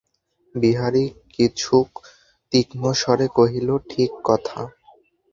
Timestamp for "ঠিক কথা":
3.89-4.59